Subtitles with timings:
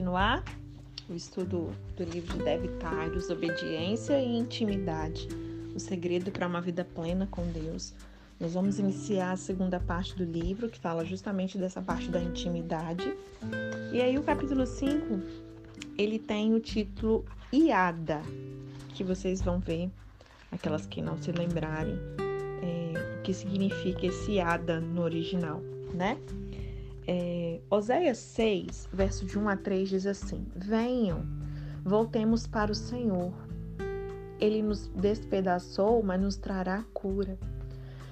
[0.00, 0.42] continuar
[1.10, 5.28] o estudo do livro de Devitários, Obediência e Intimidade,
[5.76, 7.92] o segredo para uma vida plena com Deus.
[8.40, 13.14] Nós vamos iniciar a segunda parte do livro, que fala justamente dessa parte da intimidade.
[13.92, 15.20] E aí o capítulo 5,
[15.98, 17.22] ele tem o título
[17.52, 18.22] Iada,
[18.94, 19.90] que vocês vão ver,
[20.50, 21.98] aquelas que não se lembrarem,
[22.62, 25.60] é, o que significa esse Iada no original,
[25.92, 26.16] né?
[27.12, 31.26] É, Oséias 6, verso de 1 a 3 diz assim: Venham,
[31.84, 33.32] voltemos para o Senhor.
[34.38, 37.36] Ele nos despedaçou, mas nos trará cura.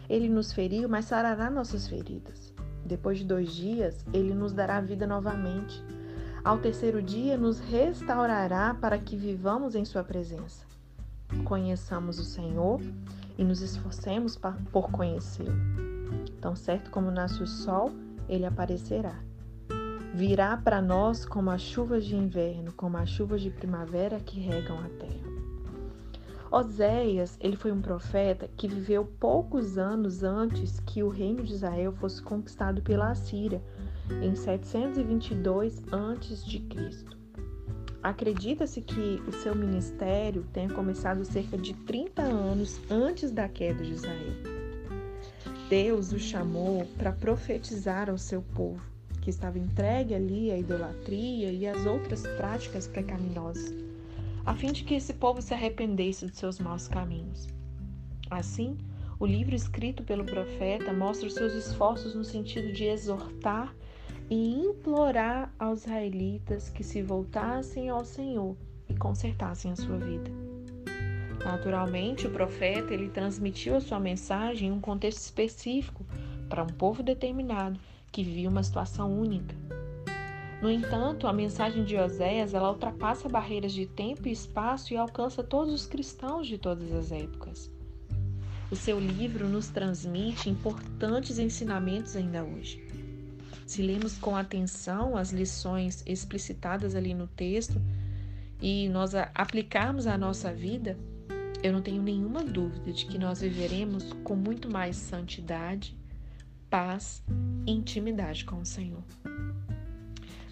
[0.08, 2.52] Ele nos feriu, mas sarará nossas feridas.
[2.84, 5.80] Depois de dois dias, ele nos dará vida novamente.
[6.42, 10.66] Ao terceiro dia, nos restaurará para que vivamos em Sua presença.
[11.44, 12.80] Conheçamos o Senhor
[13.38, 14.36] e nos esforcemos
[14.72, 15.54] por conhecê-lo.
[16.40, 17.92] Tão certo como nasce o sol,
[18.28, 19.18] ele aparecerá.
[20.14, 24.78] Virá para nós como as chuvas de inverno, como as chuvas de primavera que regam
[24.78, 25.38] a terra.
[26.50, 31.92] Oséias, ele foi um profeta que viveu poucos anos antes que o reino de Israel
[31.92, 33.62] fosse conquistado pela Assíria,
[34.22, 36.62] em 722 a.C.
[38.02, 43.92] Acredita-se que o seu ministério tenha começado cerca de 30 anos antes da queda de
[43.92, 44.57] Israel.
[45.68, 48.82] Deus o chamou para profetizar ao seu povo,
[49.20, 53.74] que estava entregue ali à idolatria e às outras práticas pecaminosas,
[54.46, 57.48] a fim de que esse povo se arrependesse de seus maus caminhos.
[58.30, 58.78] Assim,
[59.20, 63.74] o livro escrito pelo profeta mostra os seus esforços no sentido de exortar
[64.30, 68.56] e implorar aos israelitas que se voltassem ao Senhor
[68.88, 70.47] e consertassem a sua vida.
[71.44, 76.04] Naturalmente, o profeta ele transmitiu a sua mensagem em um contexto específico
[76.48, 77.78] para um povo determinado
[78.10, 79.54] que vivia uma situação única.
[80.60, 85.42] No entanto, a mensagem de Oséias ela ultrapassa barreiras de tempo e espaço e alcança
[85.42, 87.70] todos os cristãos de todas as épocas.
[88.70, 92.84] O seu livro nos transmite importantes ensinamentos ainda hoje.
[93.66, 97.80] Se lemos com atenção as lições explicitadas ali no texto
[98.60, 100.98] e nós aplicarmos à nossa vida,
[101.62, 105.96] eu não tenho nenhuma dúvida de que nós viveremos com muito mais santidade,
[106.70, 107.22] paz
[107.66, 109.02] e intimidade com o Senhor.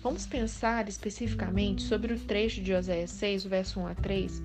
[0.03, 4.43] Vamos pensar especificamente sobre o trecho de Oséias 6, verso 1 a 3,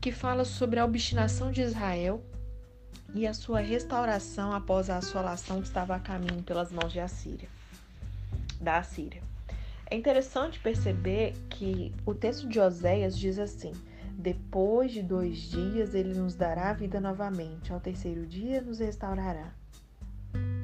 [0.00, 2.22] que fala sobre a obstinação de Israel
[3.14, 7.48] e a sua restauração após a assolação que estava a caminho pelas mãos de Assíria,
[8.60, 9.22] da Assíria.
[9.90, 13.72] É interessante perceber que o texto de Oséias diz assim:
[14.22, 17.72] depois de dois dias, ele nos dará vida novamente.
[17.72, 19.52] Ao terceiro dia, nos restaurará.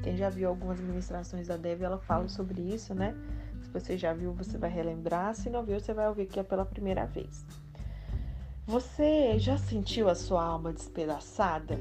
[0.01, 3.13] Quem já viu algumas ministrações da Dev, ela fala sobre isso, né?
[3.61, 5.35] Se você já viu, você vai relembrar.
[5.35, 7.45] Se não viu, você vai ouvir que é pela primeira vez.
[8.65, 11.75] Você já sentiu a sua alma despedaçada?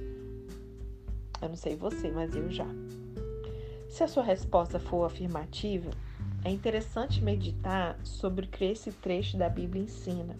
[1.40, 2.66] Eu não sei você, mas eu já.
[3.88, 5.90] Se a sua resposta for afirmativa,
[6.44, 10.36] é interessante meditar sobre o que esse trecho da Bíblia ensina.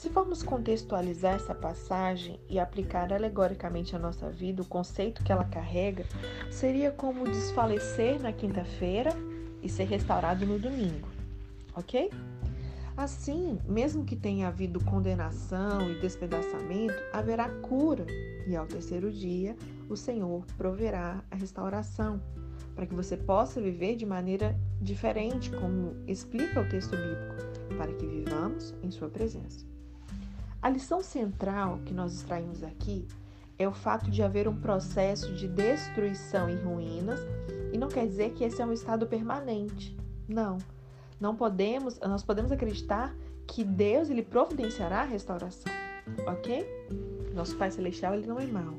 [0.00, 5.44] Se formos contextualizar essa passagem e aplicar alegoricamente à nossa vida o conceito que ela
[5.44, 6.06] carrega,
[6.50, 9.10] seria como desfalecer na quinta-feira
[9.62, 11.06] e ser restaurado no domingo,
[11.76, 12.10] ok?
[12.96, 18.06] Assim, mesmo que tenha havido condenação e despedaçamento, haverá cura,
[18.46, 19.54] e ao terceiro dia
[19.86, 22.22] o Senhor proverá a restauração,
[22.74, 28.06] para que você possa viver de maneira diferente, como explica o texto bíblico, para que
[28.06, 29.69] vivamos em Sua presença.
[30.62, 33.08] A lição central que nós extraímos aqui
[33.58, 37.18] é o fato de haver um processo de destruição e ruínas,
[37.72, 39.96] e não quer dizer que esse é um estado permanente.
[40.28, 40.58] Não.
[41.18, 43.14] Não podemos, nós podemos acreditar
[43.46, 45.72] que Deus ele providenciará a restauração,
[46.26, 46.66] OK?
[47.34, 48.74] Nosso Pai celestial ele não é mau.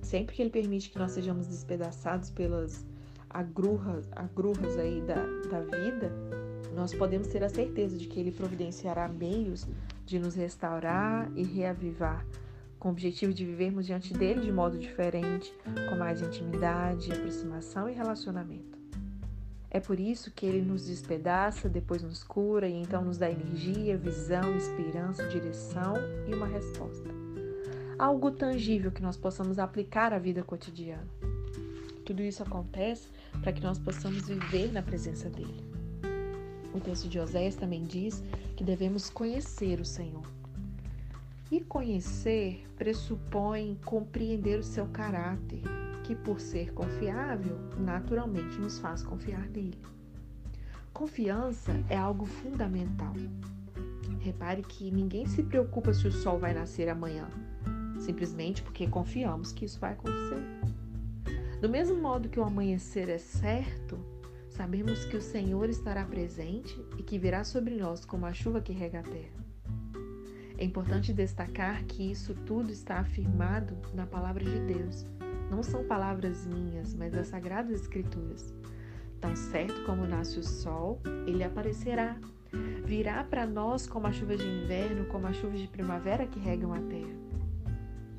[0.00, 2.84] Sempre que ele permite que nós sejamos despedaçados pelas
[3.28, 5.16] agrurras, agrurras aí da,
[5.50, 6.10] da vida,
[6.74, 9.66] nós podemos ter a certeza de que ele providenciará meios
[10.04, 12.24] de nos restaurar e reavivar,
[12.78, 15.54] com o objetivo de vivermos diante dele de modo diferente,
[15.88, 18.78] com mais intimidade, aproximação e relacionamento.
[19.74, 23.96] É por isso que ele nos despedaça, depois nos cura e então nos dá energia,
[23.96, 25.94] visão, esperança, direção
[26.28, 27.08] e uma resposta.
[27.98, 31.08] Algo tangível que nós possamos aplicar à vida cotidiana.
[32.04, 33.08] Tudo isso acontece
[33.40, 35.73] para que nós possamos viver na presença dele.
[36.74, 38.22] O texto de Oséias também diz
[38.56, 40.26] que devemos conhecer o Senhor.
[41.50, 45.62] E conhecer pressupõe compreender o seu caráter,
[46.02, 49.78] que, por ser confiável, naturalmente nos faz confiar nele.
[50.92, 53.14] Confiança é algo fundamental.
[54.20, 57.28] Repare que ninguém se preocupa se o sol vai nascer amanhã,
[58.00, 60.42] simplesmente porque confiamos que isso vai acontecer.
[61.60, 63.98] Do mesmo modo que o amanhecer é certo,
[64.54, 68.72] sabemos que o Senhor estará presente e que virá sobre nós como a chuva que
[68.72, 69.44] rega a terra.
[70.56, 75.04] É importante destacar que isso tudo está afirmado na palavra de Deus.
[75.50, 78.54] Não são palavras minhas, mas das Sagradas Escrituras.
[79.20, 82.16] Tão certo como nasce o sol, ele aparecerá.
[82.84, 86.72] Virá para nós como a chuva de inverno, como a chuva de primavera que regam
[86.72, 87.24] a terra.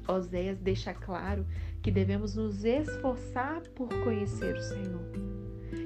[0.08, 1.46] Oséias deixa claro
[1.82, 5.35] que devemos nos esforçar por conhecer o Senhor.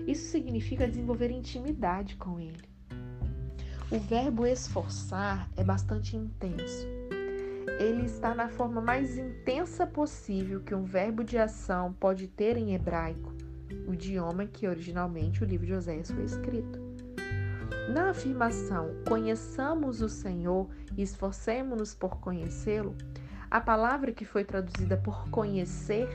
[0.07, 2.69] Isso significa desenvolver intimidade com Ele.
[3.91, 6.87] O verbo esforçar é bastante intenso.
[7.79, 12.73] Ele está na forma mais intensa possível que um verbo de ação pode ter em
[12.73, 13.33] hebraico
[13.87, 16.79] o idioma que originalmente o livro de Oséias foi escrito.
[17.93, 22.95] Na afirmação conheçamos o Senhor e esforcemos-nos por conhecê-lo,
[23.49, 26.07] a palavra que foi traduzida por conhecer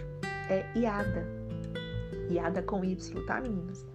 [0.49, 1.44] é iada.
[2.35, 3.87] Iada com Y, tá, meninas?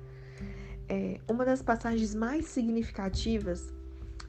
[0.87, 3.73] É, uma das passagens mais significativas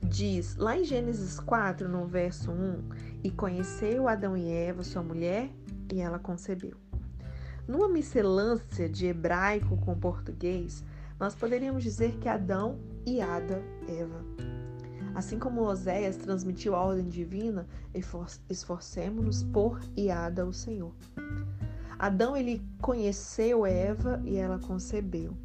[0.03, 2.83] diz lá em Gênesis 4, no verso 1:
[3.25, 5.51] E conheceu Adão e Eva, sua mulher,
[5.93, 6.77] e ela concebeu.
[7.67, 10.85] Numa miscelância de hebraico com português,
[11.19, 14.25] nós poderíamos dizer que Adão e Ada, Eva.
[15.15, 17.67] Assim como Oséias transmitiu a ordem divina,
[18.49, 20.95] esforcemos-nos por Iada o Senhor.
[22.01, 25.37] Adão ele conheceu Eva e ela concebeu.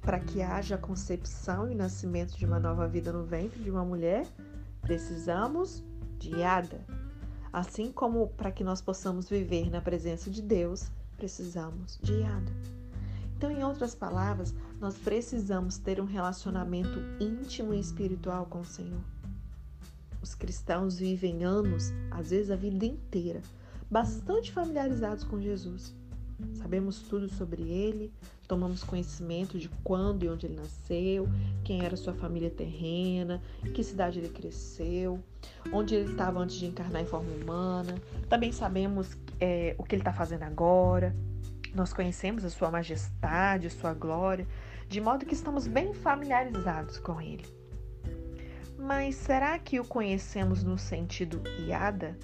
[0.00, 4.26] Para que haja concepção e nascimento de uma nova vida no ventre de uma mulher,
[4.80, 5.84] precisamos
[6.18, 6.84] de Iada.
[7.52, 12.52] Assim como para que nós possamos viver na presença de Deus, precisamos de Iada.
[13.36, 19.00] Então, em outras palavras, nós precisamos ter um relacionamento íntimo e espiritual com o Senhor.
[20.20, 23.40] Os cristãos vivem anos, às vezes a vida inteira,
[23.92, 25.94] bastante familiarizados com Jesus.
[26.54, 28.10] Sabemos tudo sobre ele,
[28.48, 31.28] tomamos conhecimento de quando e onde ele nasceu,
[31.62, 35.22] quem era sua família terrena, em que cidade ele cresceu,
[35.70, 37.94] onde ele estava antes de encarnar em forma humana.
[38.30, 41.14] Também sabemos é, o que ele está fazendo agora.
[41.74, 44.46] Nós conhecemos a sua majestade, a sua glória,
[44.88, 47.44] de modo que estamos bem familiarizados com ele.
[48.78, 52.16] Mas será que o conhecemos no sentido iada?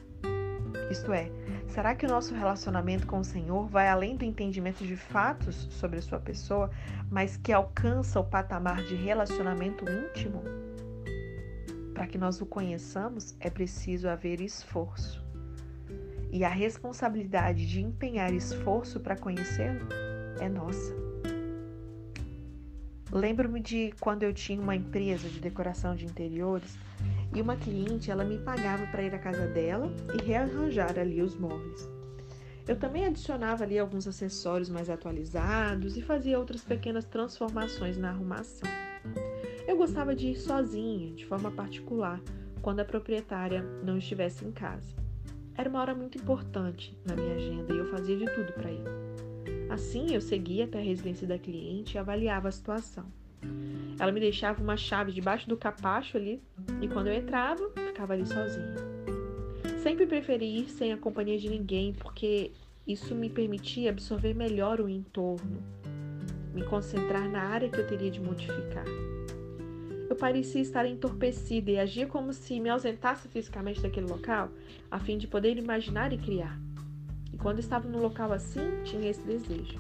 [0.91, 1.31] Isto é,
[1.67, 5.99] será que o nosso relacionamento com o Senhor vai além do entendimento de fatos sobre
[5.99, 6.71] a sua pessoa,
[7.11, 10.43] mas que alcança o patamar de relacionamento íntimo?
[11.93, 15.29] Para que nós o conheçamos, é preciso haver esforço
[16.31, 19.87] e a responsabilidade de empenhar esforço para conhecê-lo
[20.41, 20.95] é nossa.
[23.11, 26.77] Lembro-me de quando eu tinha uma empresa de decoração de interiores
[27.39, 31.37] e uma cliente ela me pagava para ir à casa dela e rearranjar ali os
[31.37, 31.89] móveis.
[32.67, 38.69] Eu também adicionava ali alguns acessórios mais atualizados e fazia outras pequenas transformações na arrumação.
[39.69, 42.21] Eu gostava de ir sozinha, de forma particular,
[42.61, 44.97] quando a proprietária não estivesse em casa.
[45.55, 48.85] Era uma hora muito importante na minha agenda e eu fazia de tudo para ir.
[49.71, 53.07] Assim, eu seguia até a residência da cliente e avaliava a situação.
[53.99, 56.41] Ela me deixava uma chave debaixo do capacho ali
[56.81, 58.77] e quando eu entrava, ficava ali sozinha.
[59.83, 62.53] Sempre preferi ir sem a companhia de ninguém porque
[62.87, 65.63] isso me permitia absorver melhor o entorno,
[66.55, 68.85] me concentrar na área que eu teria de modificar
[70.09, 74.51] eu parecia estar entorpecida e agia como se me ausentasse fisicamente daquele local,
[74.91, 76.59] a fim de poder imaginar e criar.
[77.33, 79.79] E quando estava no local assim, tinha esse desejo.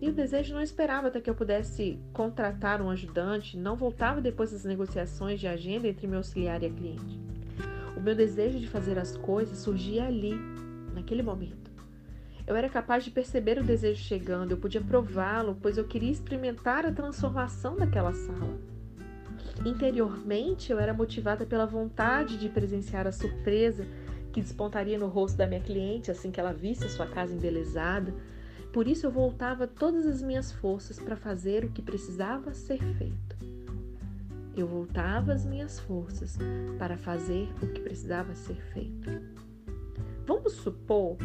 [0.00, 4.52] E o desejo não esperava até que eu pudesse contratar um ajudante, não voltava depois
[4.52, 7.20] das negociações de agenda entre meu auxiliar e a cliente.
[7.96, 10.34] O meu desejo de fazer as coisas surgia ali,
[10.94, 11.68] naquele momento.
[12.46, 16.86] Eu era capaz de perceber o desejo chegando, eu podia prová-lo, pois eu queria experimentar
[16.86, 18.58] a transformação daquela sala.
[19.66, 23.84] Interiormente, eu era motivada pela vontade de presenciar a surpresa
[24.32, 28.14] que despontaria no rosto da minha cliente assim que ela visse a sua casa embelezada.
[28.72, 33.36] Por isso, eu voltava todas as minhas forças para fazer o que precisava ser feito.
[34.56, 36.36] Eu voltava as minhas forças
[36.78, 39.10] para fazer o que precisava ser feito.
[40.26, 41.16] Vamos supor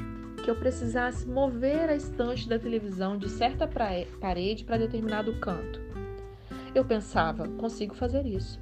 [0.44, 5.82] que eu precisasse mover a estante da televisão de certa parede para determinado canto.
[6.76, 8.62] Eu pensava, consigo fazer isso.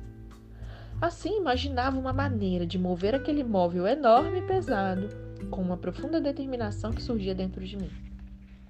[1.02, 5.10] Assim, imaginava uma maneira de mover aquele móvel enorme e pesado,
[5.50, 8.11] com uma profunda determinação que surgia dentro de mim.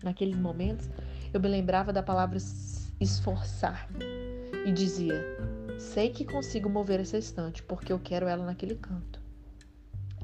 [0.03, 0.89] Naqueles momentos,
[1.33, 2.37] eu me lembrava da palavra
[2.99, 3.87] esforçar.
[4.65, 5.23] e dizia:
[5.77, 9.19] Sei que consigo mover essa estante porque eu quero ela naquele canto.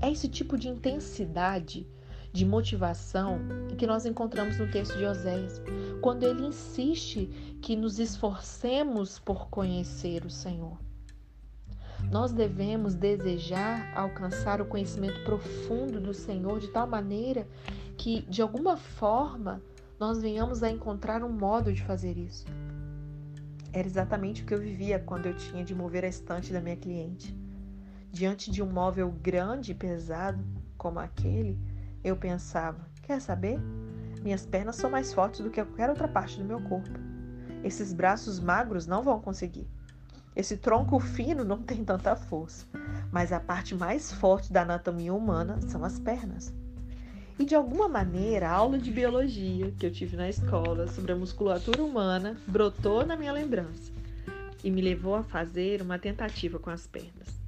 [0.01, 1.87] É esse tipo de intensidade,
[2.31, 3.39] de motivação
[3.77, 5.59] que nós encontramos no texto de Oséias,
[6.01, 10.77] quando ele insiste que nos esforcemos por conhecer o Senhor.
[12.11, 17.45] Nós devemos desejar alcançar o conhecimento profundo do Senhor de tal maneira
[17.97, 19.61] que, de alguma forma,
[19.99, 22.45] nós venhamos a encontrar um modo de fazer isso.
[23.73, 26.77] Era exatamente o que eu vivia quando eu tinha de mover a estante da minha
[26.77, 27.35] cliente.
[28.09, 30.41] Diante de um móvel grande e pesado
[30.77, 31.59] como aquele,
[32.03, 33.59] eu pensava: quer saber?
[34.23, 36.97] Minhas pernas são mais fortes do que qualquer outra parte do meu corpo.
[37.63, 39.67] Esses braços magros não vão conseguir.
[40.37, 42.67] Esse tronco fino não tem tanta força.
[43.11, 46.53] Mas a parte mais forte da anatomia humana são as pernas.
[47.39, 51.15] E de alguma maneira, a aula de biologia que eu tive na escola sobre a
[51.15, 53.91] musculatura humana brotou na minha lembrança
[54.63, 57.41] e me levou a fazer uma tentativa com as pernas.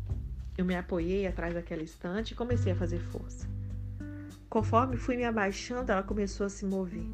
[0.57, 3.47] Eu me apoiei atrás daquela estante e comecei a fazer força.
[4.49, 7.05] Conforme fui me abaixando, ela começou a se mover.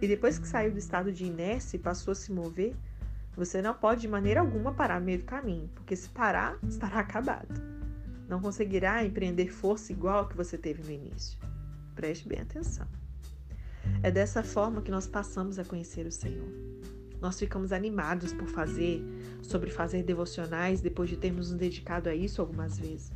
[0.00, 2.76] E depois que saiu do estado de inércia e passou a se mover,
[3.34, 7.00] você não pode de maneira alguma parar no meio do caminho, porque se parar, estará
[7.00, 7.60] acabado.
[8.28, 11.38] Não conseguirá empreender força igual a que você teve no início.
[11.94, 12.86] Preste bem atenção.
[14.02, 16.48] É dessa forma que nós passamos a conhecer o Senhor.
[17.20, 19.02] Nós ficamos animados por fazer,
[19.42, 23.12] sobre fazer devocionais depois de termos nos dedicado a isso algumas vezes.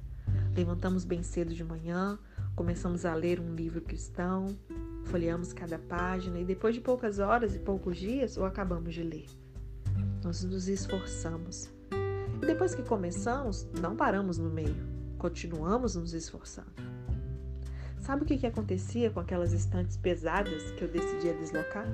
[0.54, 2.18] Levantamos bem cedo de manhã,
[2.54, 4.56] começamos a ler um livro cristão,
[5.04, 9.26] folheamos cada página e depois de poucas horas e poucos dias o acabamos de ler.
[10.22, 11.70] Nós nos esforçamos.
[12.42, 14.76] E depois que começamos, não paramos no meio,
[15.18, 16.72] continuamos nos esforçando.
[17.98, 21.86] Sabe o que, que acontecia com aquelas estantes pesadas que eu decidia deslocar?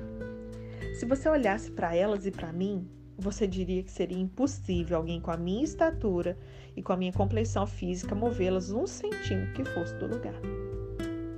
[0.93, 5.31] Se você olhasse para elas e para mim, você diria que seria impossível alguém com
[5.31, 6.37] a minha estatura
[6.75, 10.39] e com a minha complexão física movê-las um centímetro que fosse do lugar.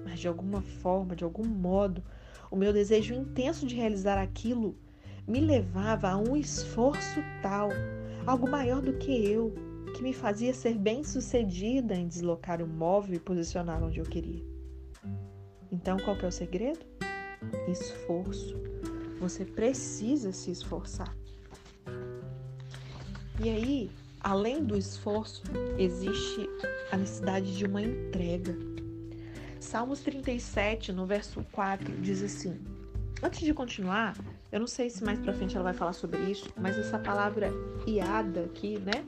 [0.03, 2.03] Mas de alguma forma, de algum modo,
[2.49, 4.77] o meu desejo intenso de realizar aquilo
[5.27, 7.69] me levava a um esforço tal,
[8.25, 9.53] algo maior do que eu,
[9.95, 14.43] que me fazia ser bem-sucedida em deslocar o móvel e posicioná-lo onde eu queria.
[15.71, 16.85] Então, qual que é o segredo?
[17.67, 18.65] Esforço
[19.19, 21.15] você precisa se esforçar.
[23.43, 25.43] E aí, além do esforço,
[25.77, 26.47] existe
[26.91, 28.55] a necessidade de uma entrega.
[29.59, 32.57] Salmos 37, no verso 4, diz assim:
[33.23, 34.15] Antes de continuar,
[34.51, 37.49] eu não sei se mais para frente ela vai falar sobre isso, mas essa palavra
[37.87, 39.05] iada aqui, né,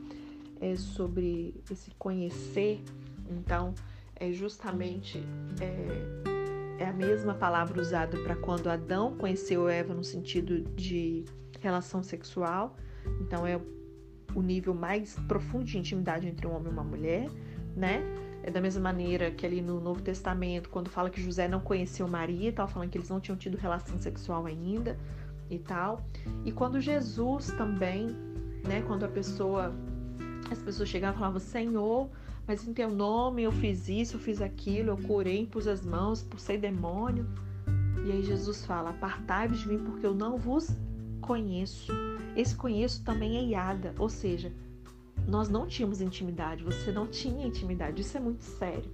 [0.59, 2.81] é sobre esse conhecer.
[3.29, 3.73] Então,
[4.15, 5.23] é justamente
[5.59, 11.25] é, é a mesma palavra usada para quando Adão conheceu Eva no sentido de
[11.61, 12.75] relação sexual.
[13.21, 13.59] Então é
[14.35, 17.29] o nível mais profundo de intimidade entre um homem e uma mulher,
[17.75, 18.01] né?
[18.47, 22.07] É da mesma maneira que ali no Novo Testamento, quando fala que José não conheceu
[22.07, 24.97] Maria, tal, falando que eles não tinham tido relação sexual ainda
[25.49, 26.01] e tal.
[26.45, 28.15] E quando Jesus também,
[28.65, 29.75] né, quando a pessoa
[30.49, 32.09] as pessoas chegavam e falavam: "Senhor,
[32.47, 36.25] mas em teu nome eu fiz isso, eu fiz aquilo, eu curei, pus as mãos,
[36.37, 37.27] ser demônio.
[38.05, 40.69] E aí Jesus fala: Apartai-vos de mim, porque eu não vos
[41.19, 41.91] conheço.
[42.33, 44.53] Esse conheço também é iada, ou seja,
[45.27, 48.89] nós não tínhamos intimidade, você não tinha intimidade, isso é muito sério.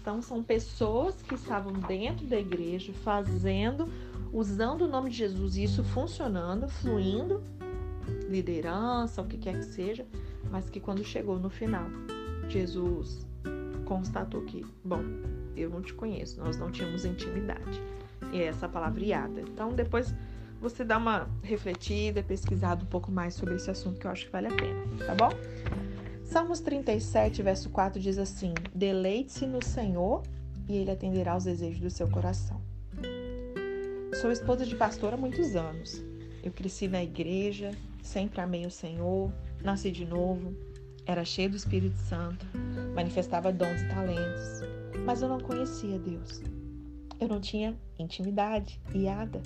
[0.00, 3.88] Então, são pessoas que estavam dentro da igreja, fazendo,
[4.32, 7.42] usando o nome de Jesus, isso funcionando, fluindo,
[8.28, 10.06] liderança, o que quer que seja,
[10.50, 11.86] mas que quando chegou no final,
[12.48, 13.26] Jesus
[13.84, 15.02] constatou que, bom,
[15.56, 17.80] eu não te conheço, nós não tínhamos intimidade.
[18.32, 19.40] E é essa palavra iada.
[19.40, 20.14] Então, depois
[20.64, 24.32] você dá uma refletida, pesquisada um pouco mais sobre esse assunto que eu acho que
[24.32, 25.28] vale a pena, tá bom?
[26.24, 30.22] Salmos 37, verso 4 diz assim: Deleite-se no Senhor
[30.66, 32.62] e ele atenderá aos desejos do seu coração.
[34.22, 36.02] Sou esposa de pastor há muitos anos.
[36.42, 39.30] Eu cresci na igreja, sempre amei o Senhor,
[39.62, 40.54] nasci de novo,
[41.04, 42.46] era cheio do Espírito Santo,
[42.94, 44.62] manifestava dons e talentos,
[45.04, 46.40] mas eu não conhecia Deus.
[47.20, 49.42] Eu não tinha intimidade, iada.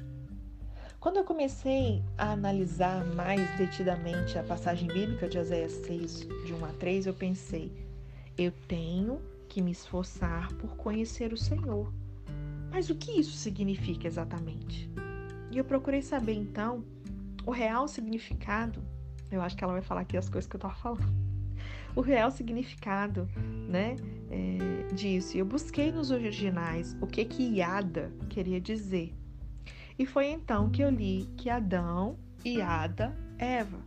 [1.01, 6.65] Quando eu comecei a analisar mais detidamente a passagem bíblica de Oséias 6, de 1
[6.65, 7.73] a 3, eu pensei:
[8.37, 11.93] eu tenho que me esforçar por conhecer o Senhor.
[12.73, 14.91] Mas o que isso significa exatamente?
[15.53, 16.85] E eu procurei saber então
[17.47, 18.83] o real significado.
[19.31, 21.29] Eu acho que ela vai falar aqui as coisas que eu estava falando
[21.97, 23.29] o real significado
[23.69, 23.97] né,
[24.31, 25.37] é, disso.
[25.37, 29.13] Eu busquei nos originais o que que Iada queria dizer.
[29.99, 33.79] E foi então que eu li que Adão, Iada, Eva.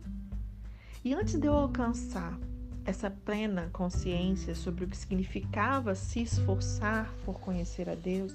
[1.02, 2.38] E antes de eu alcançar
[2.84, 8.34] essa plena consciência sobre o que significava se esforçar por conhecer a Deus,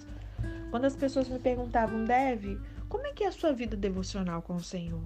[0.72, 4.55] quando as pessoas me perguntavam, Deve, como é que é a sua vida devocional com
[4.55, 5.03] o Senhor?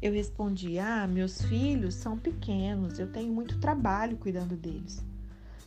[0.00, 5.04] Eu respondi: Ah, meus filhos são pequenos, eu tenho muito trabalho cuidando deles.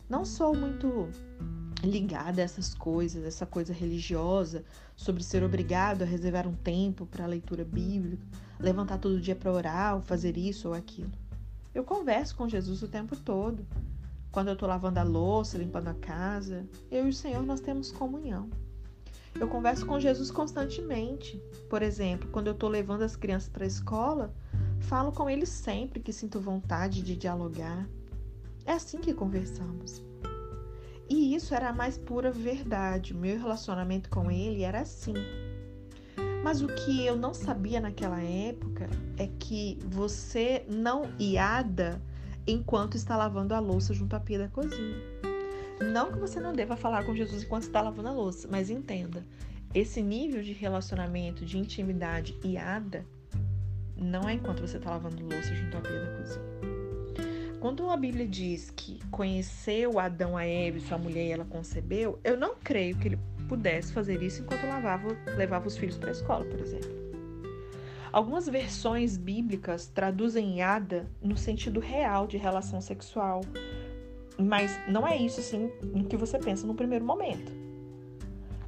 [0.08, 1.08] Não sou muito
[1.82, 7.24] ligada a essas coisas, essa coisa religiosa, sobre ser obrigado a reservar um tempo para
[7.24, 8.24] a leitura bíblica,
[8.58, 11.10] levantar todo dia para orar, ou fazer isso ou aquilo.
[11.74, 13.66] Eu converso com Jesus o tempo todo.
[14.30, 17.90] Quando eu estou lavando a louça, limpando a casa, eu e o Senhor nós temos
[17.90, 18.48] comunhão.
[19.34, 21.42] Eu converso com Jesus constantemente.
[21.68, 24.34] Por exemplo, quando eu estou levando as crianças para a escola,
[24.80, 27.88] falo com ele sempre que sinto vontade de dialogar.
[28.64, 30.02] É assim que conversamos.
[31.12, 33.12] E isso era a mais pura verdade.
[33.12, 35.12] Meu relacionamento com ele era assim.
[36.42, 38.88] Mas o que eu não sabia naquela época
[39.18, 42.00] é que você não iada
[42.46, 44.96] enquanto está lavando a louça junto à pia da cozinha.
[45.92, 49.22] Não que você não deva falar com Jesus enquanto está lavando a louça, mas entenda,
[49.74, 53.04] esse nível de relacionamento, de intimidade iada,
[53.98, 56.71] não é enquanto você está lavando louça junto à pia da cozinha.
[57.62, 62.36] Quando a Bíblia diz que conheceu Adão a Eva, sua mulher, e ela concebeu, eu
[62.36, 66.44] não creio que ele pudesse fazer isso enquanto lavava, levava os filhos para a escola,
[66.44, 66.90] por exemplo.
[68.12, 73.42] Algumas versões bíblicas traduzem Iada no sentido real de relação sexual,
[74.36, 77.52] mas não é isso assim no que você pensa no primeiro momento.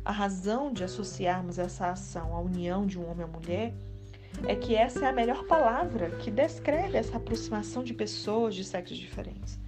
[0.05, 3.75] A razão de associarmos essa ação à união de um homem e mulher
[4.47, 8.97] é que essa é a melhor palavra que descreve essa aproximação de pessoas de sexos
[8.97, 9.59] diferentes.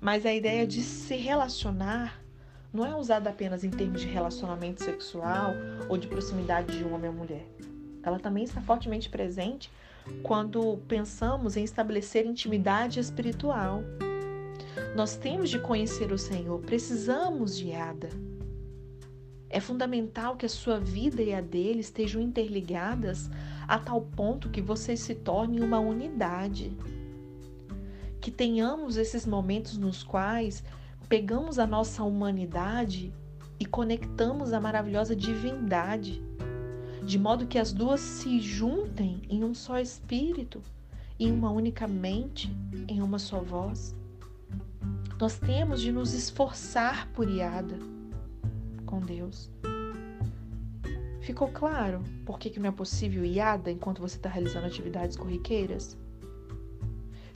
[0.00, 2.20] Mas a ideia de se relacionar
[2.72, 5.54] não é usada apenas em termos de relacionamento sexual
[5.88, 7.46] ou de proximidade de homem e mulher.
[8.02, 9.70] Ela também está fortemente presente
[10.22, 13.82] quando pensamos em estabelecer intimidade espiritual
[14.94, 18.10] nós temos de conhecer o Senhor, precisamos de Ada.
[19.48, 23.30] É fundamental que a sua vida e a dele estejam interligadas
[23.72, 26.76] a tal ponto que vocês se tornem uma unidade.
[28.20, 30.62] Que tenhamos esses momentos nos quais
[31.08, 33.14] pegamos a nossa humanidade
[33.58, 36.22] e conectamos a maravilhosa divindade,
[37.02, 40.60] de modo que as duas se juntem em um só espírito,
[41.18, 42.54] em uma única mente,
[42.86, 43.96] em uma só voz.
[45.18, 47.78] Nós temos de nos esforçar por iada
[48.84, 49.50] com Deus.
[51.22, 55.96] Ficou claro por que, não é possível iada enquanto você está realizando atividades corriqueiras?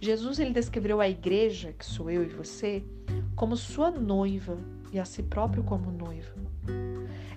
[0.01, 2.85] Jesus ele descreveu a igreja, que sou eu e você,
[3.37, 4.59] como sua noiva
[4.93, 6.35] e a si próprio como noivo.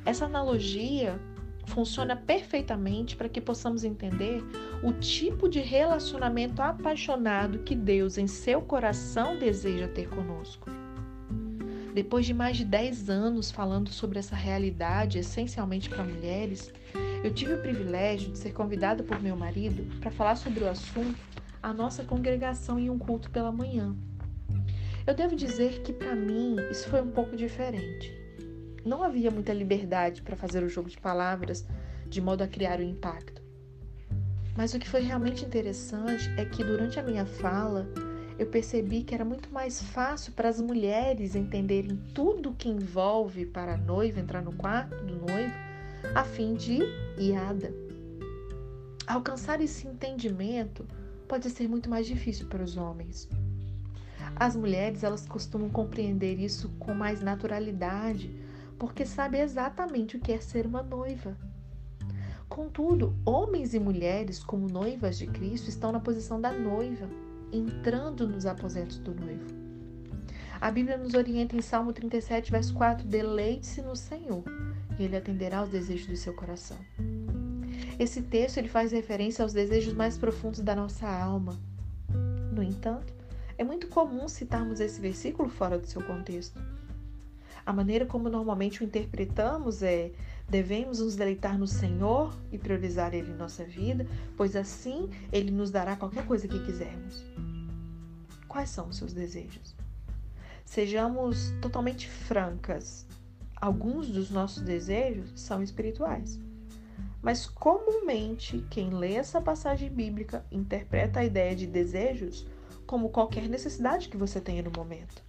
[0.03, 1.19] Essa analogia
[1.67, 4.43] funciona perfeitamente para que possamos entender
[4.83, 10.78] o tipo de relacionamento apaixonado que Deus, em seu coração, deseja ter conosco.
[11.99, 16.71] Depois de mais de 10 anos falando sobre essa realidade, essencialmente para mulheres,
[17.25, 21.19] eu tive o privilégio de ser convidada por meu marido para falar sobre o assunto
[21.61, 23.93] à nossa congregação em um culto pela manhã.
[25.05, 28.17] Eu devo dizer que para mim isso foi um pouco diferente
[28.85, 31.67] não havia muita liberdade para fazer o jogo de palavras
[32.07, 33.41] de modo a criar o um impacto.
[34.55, 37.85] Mas o que foi realmente interessante é que durante a minha fala
[38.39, 43.45] eu percebi que era muito mais fácil para as mulheres entenderem tudo o que envolve
[43.45, 45.53] para a noiva entrar no quarto do noivo
[46.15, 46.79] a fim de
[47.17, 47.73] iada.
[49.05, 50.87] Alcançar esse entendimento
[51.27, 53.27] pode ser muito mais difícil para os homens.
[54.37, 58.33] As mulheres, elas costumam compreender isso com mais naturalidade,
[58.77, 61.35] porque sabe exatamente o que é ser uma noiva.
[62.47, 67.09] Contudo, homens e mulheres, como noivas de Cristo, estão na posição da noiva,
[67.51, 69.45] entrando nos aposentos do noivo.
[70.61, 74.43] A Bíblia nos orienta em Salmo 37, verso 4: Deleite-se no Senhor,
[74.97, 76.77] e Ele atenderá aos desejos do seu coração.
[77.97, 81.59] Esse texto ele faz referência aos desejos mais profundos da nossa alma.
[82.53, 83.13] No entanto,
[83.57, 86.61] é muito comum citarmos esse versículo fora do seu contexto.
[87.65, 90.11] A maneira como normalmente o interpretamos é:
[90.47, 94.07] devemos nos deleitar no Senhor e priorizar Ele em nossa vida,
[94.37, 97.25] pois assim Ele nos dará qualquer coisa que quisermos.
[98.49, 99.75] Quais são os seus desejos?
[100.65, 103.05] Sejamos totalmente francas.
[103.55, 106.39] Alguns dos nossos desejos são espirituais.
[107.21, 112.47] Mas comumente, quem lê essa passagem bíblica interpreta a ideia de desejos
[112.87, 115.21] como qualquer necessidade que você tenha no momento.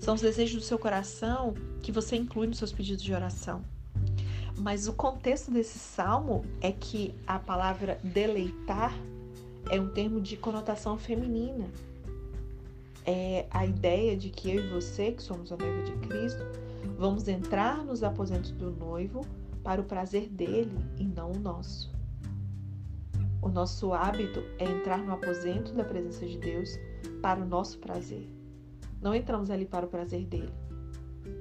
[0.00, 3.64] São os desejos do seu coração que você inclui nos seus pedidos de oração.
[4.58, 8.92] Mas o contexto desse salmo é que a palavra deleitar
[9.70, 11.66] é um termo de conotação feminina.
[13.06, 16.42] É a ideia de que eu e você, que somos a noiva de Cristo,
[16.96, 19.26] vamos entrar nos aposentos do noivo
[19.62, 21.92] para o prazer dele e não o nosso.
[23.42, 26.78] O nosso hábito é entrar no aposento da presença de Deus
[27.20, 28.26] para o nosso prazer.
[29.02, 30.52] Não entramos ali para o prazer dele.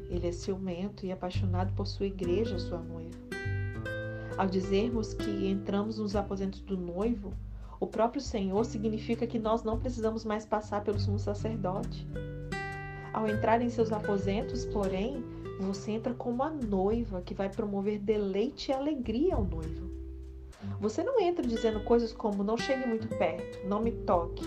[0.09, 3.17] Ele é ciumento e apaixonado por sua igreja, sua noiva.
[4.37, 7.31] Ao dizermos que entramos nos aposentos do noivo,
[7.83, 12.07] o próprio Senhor significa que nós não precisamos mais passar pelo sumo sacerdote.
[13.11, 15.23] Ao entrar em seus aposentos, porém,
[15.59, 19.91] você entra como a noiva que vai promover deleite e alegria ao noivo.
[20.79, 24.45] Você não entra dizendo coisas como não chegue muito perto, não me toque.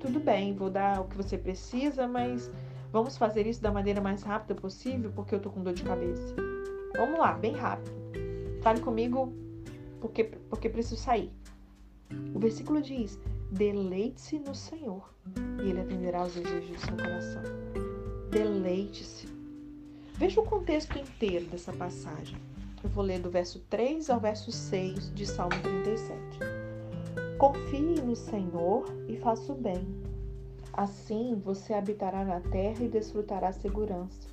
[0.00, 2.50] Tudo bem, vou dar o que você precisa, mas
[2.92, 6.34] Vamos fazer isso da maneira mais rápida possível, porque eu tô com dor de cabeça.
[6.96, 7.92] Vamos lá, bem rápido.
[8.62, 9.34] Fale comigo,
[10.00, 11.30] porque, porque preciso sair.
[12.34, 13.18] O versículo diz:
[13.50, 15.12] Deleite-se no Senhor,
[15.64, 17.42] e Ele atenderá aos desejos do seu coração.
[18.30, 19.28] Deleite-se.
[20.14, 22.38] Veja o contexto inteiro dessa passagem.
[22.82, 26.18] Eu vou ler do verso 3 ao verso 6 de Salmo 37.
[27.38, 30.06] Confie no Senhor e faça o bem
[30.76, 34.28] Assim você habitará na terra e desfrutará segurança.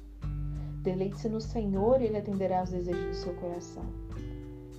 [0.82, 3.86] Deleite-se no Senhor e Ele atenderá aos desejos do seu coração.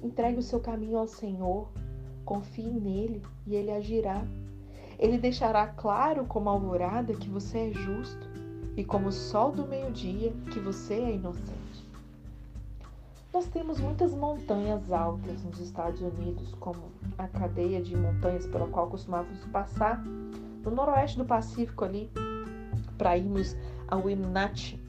[0.02, 1.70] Entregue o seu caminho ao Senhor,
[2.24, 4.24] confie nele e Ele agirá.
[4.98, 8.28] Ele deixará claro como alvorada que você é justo
[8.76, 11.84] e como sol do meio-dia que você é inocente.
[13.32, 18.88] Nós temos muitas montanhas altas nos Estados Unidos, como a cadeia de montanhas pela qual
[18.88, 22.08] costumávamos passar no noroeste do Pacífico ali,
[22.96, 23.56] para irmos
[23.88, 24.80] a Wenatchee,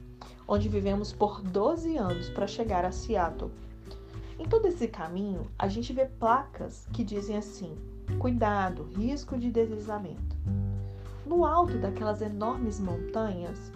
[0.46, 3.50] onde vivemos por 12 anos para chegar a Seattle.
[4.38, 7.76] Em todo esse caminho, a gente vê placas que dizem assim:
[8.18, 10.36] cuidado, risco de deslizamento.
[11.24, 13.72] No alto daquelas enormes montanhas,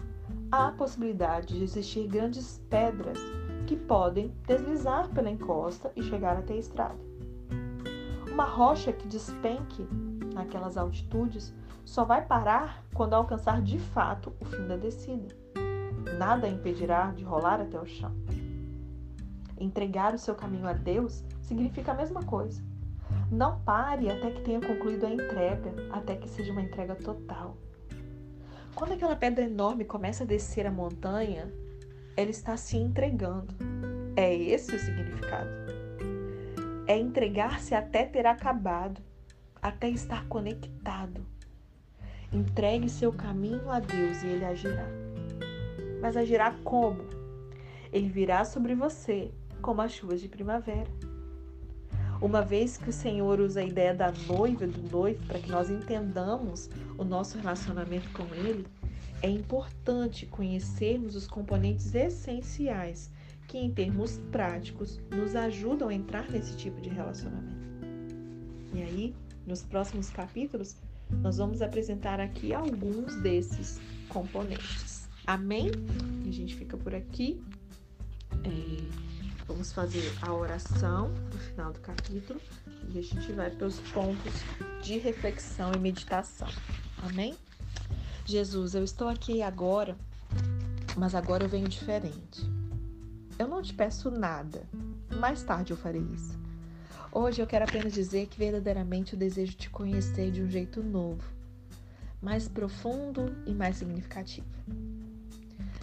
[0.53, 3.19] há a possibilidade de existir grandes pedras
[3.67, 6.99] que podem deslizar pela encosta e chegar até a estrada.
[8.31, 9.87] Uma rocha que despenque
[10.35, 15.35] naquelas altitudes só vai parar quando alcançar de fato o fim da descida.
[16.19, 18.13] Nada a impedirá de rolar até o chão.
[19.61, 22.63] Entregar o seu caminho a Deus significa a mesma coisa.
[23.31, 27.57] Não pare até que tenha concluído a entrega, até que seja uma entrega total.
[28.75, 31.53] Quando aquela pedra enorme começa a descer a montanha,
[32.17, 33.55] ela está se entregando.
[34.17, 35.51] É esse o significado.
[36.87, 39.01] É entregar-se até ter acabado,
[39.63, 41.25] até estar conectado,
[42.33, 44.87] Entregue seu caminho a Deus e ele agirá.
[46.01, 47.03] Mas agirá como?
[47.93, 50.91] Ele virá sobre você como as chuvas de primavera.
[52.21, 55.71] Uma vez que o Senhor usa a ideia da noiva, do noivo, para que nós
[55.71, 56.69] entendamos
[56.99, 58.67] o nosso relacionamento com Ele,
[59.23, 63.11] é importante conhecermos os componentes essenciais
[63.49, 67.71] que, em termos práticos, nos ajudam a entrar nesse tipo de relacionamento.
[68.75, 69.15] E aí,
[69.47, 70.77] nos próximos capítulos,
[71.23, 75.09] nós vamos apresentar aqui alguns desses componentes.
[75.27, 75.71] Amém?
[76.27, 77.43] A gente fica por aqui.
[78.45, 79.20] É,
[79.51, 82.41] vamos fazer a oração no final do capítulo
[82.89, 84.33] e a gente vai para os pontos
[84.81, 86.47] de reflexão e meditação.
[87.03, 87.35] Amém?
[88.25, 89.97] Jesus, eu estou aqui agora,
[90.97, 92.49] mas agora eu venho diferente.
[93.41, 94.63] Eu não te peço nada.
[95.19, 96.39] Mais tarde eu farei isso.
[97.11, 101.25] Hoje eu quero apenas dizer que verdadeiramente eu desejo te conhecer de um jeito novo,
[102.23, 104.47] mais profundo e mais significativo.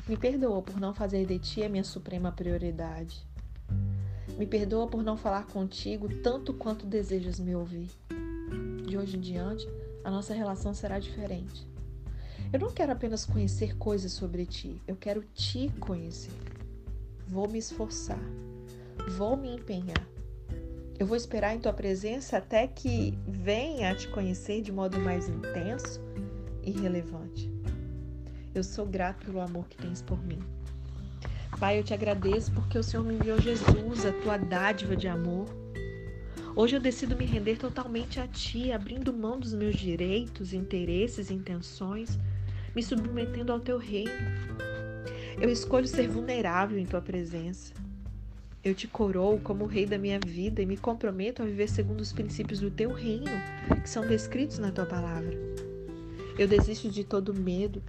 [0.07, 3.26] Me perdoa por não fazer de ti a minha suprema prioridade.
[4.37, 7.89] Me perdoa por não falar contigo tanto quanto desejas me ouvir.
[8.85, 9.67] De hoje em diante,
[10.03, 11.67] a nossa relação será diferente.
[12.53, 16.31] Eu não quero apenas conhecer coisas sobre ti, eu quero te conhecer.
[17.27, 18.21] Vou me esforçar,
[19.17, 20.07] vou me empenhar
[20.99, 25.29] eu vou esperar em tua presença até que venha a te conhecer de modo mais
[25.29, 26.01] intenso
[26.63, 27.51] e relevante.
[28.53, 30.39] Eu sou grato pelo amor que tens por mim.
[31.59, 35.47] Pai, eu te agradeço porque o Senhor me enviou Jesus, a tua dádiva de amor.
[36.55, 41.33] Hoje eu decido me render totalmente a Ti, abrindo mão dos meus direitos, interesses e
[41.33, 42.19] intenções,
[42.75, 44.11] me submetendo ao Teu reino.
[45.41, 47.73] Eu escolho ser vulnerável em Tua presença.
[48.63, 52.01] Eu te coroo como o rei da minha vida e me comprometo a viver segundo
[52.01, 53.31] os princípios do teu reino,
[53.81, 55.35] que são descritos na tua palavra.
[56.37, 57.81] Eu desisto de todo medo,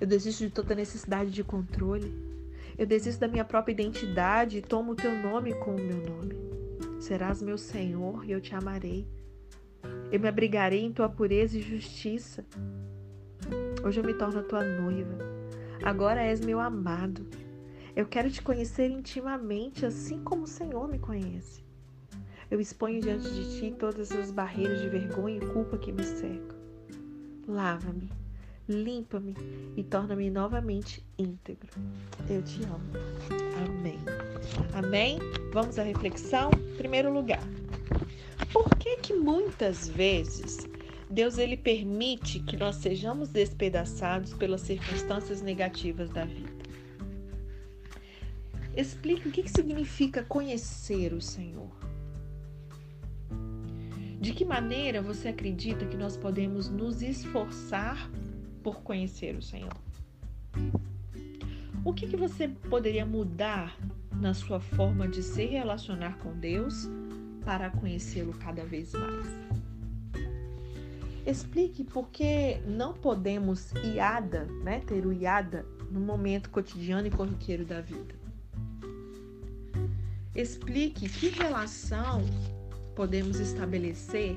[0.00, 2.31] eu desisto de toda necessidade de controle.
[2.76, 6.34] Eu desisto da minha própria identidade e tomo o teu nome com o meu nome.
[7.00, 9.06] Serás meu Senhor e eu te amarei.
[10.10, 12.44] Eu me abrigarei em tua pureza e justiça.
[13.84, 15.18] Hoje eu me torno tua noiva.
[15.82, 17.26] Agora és meu amado.
[17.94, 21.62] Eu quero te conhecer intimamente, assim como o Senhor me conhece.
[22.50, 26.56] Eu exponho diante de ti todas as barreiras de vergonha e culpa que me cercam.
[27.46, 28.10] Lava-me,
[28.68, 29.34] limpa-me
[29.76, 31.70] e torna-me novamente íntegro.
[32.28, 32.80] Eu te amo.
[33.66, 33.98] Amém.
[34.74, 35.18] Amém?
[35.52, 36.50] Vamos à reflexão?
[36.76, 37.42] Primeiro lugar,
[38.52, 40.68] por que que muitas vezes
[41.10, 46.62] Deus ele permite que nós sejamos despedaçados pelas circunstâncias negativas da vida?
[48.74, 51.70] Explique o que, que significa conhecer o Senhor.
[54.18, 58.08] De que maneira você acredita que nós podemos nos esforçar
[58.62, 59.76] por conhecer o Senhor?
[61.84, 63.76] O que, que você poderia mudar
[64.22, 66.88] na sua forma de se relacionar com Deus
[67.44, 69.26] para conhecê-lo cada vez mais.
[71.26, 77.64] Explique por que não podemos iada, né, ter o iada no momento cotidiano e corriqueiro
[77.64, 78.14] da vida.
[80.34, 82.24] Explique que relação
[82.94, 84.36] podemos estabelecer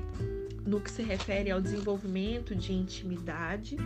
[0.64, 3.76] no que se refere ao desenvolvimento de intimidade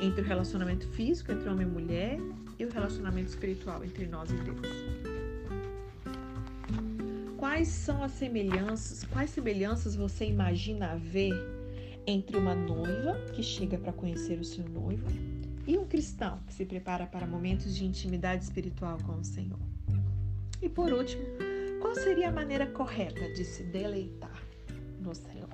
[0.00, 2.18] entre o relacionamento físico entre homem e mulher
[2.58, 4.58] e o relacionamento espiritual entre nós e Deus.
[7.36, 9.04] Quais são as semelhanças?
[9.04, 11.32] Quais semelhanças você imagina haver
[12.06, 15.06] entre uma noiva que chega para conhecer o seu noivo
[15.66, 19.58] e um cristão que se prepara para momentos de intimidade espiritual com o Senhor?
[20.60, 21.22] E por último,
[21.80, 24.42] qual seria a maneira correta de se deleitar
[25.00, 25.48] no Senhor?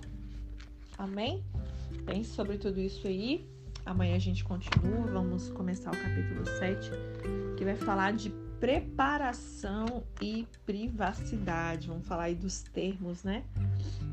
[0.97, 1.45] Amém?
[2.07, 3.47] Pense sobre tudo isso aí.
[3.85, 5.07] Amanhã a gente continua.
[5.07, 6.91] Vamos começar o capítulo 7,
[7.57, 11.89] que vai falar de preparação e privacidade.
[11.89, 13.45] Vamos falar aí dos termos, né?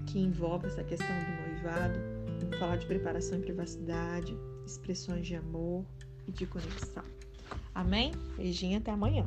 [0.08, 2.00] Que envolve essa questão do noivado.
[2.42, 5.86] Vamos falar de preparação e privacidade, expressões de amor
[6.28, 7.04] e de conexão.
[7.74, 8.12] Amém?
[8.36, 9.26] Beijinho até amanhã.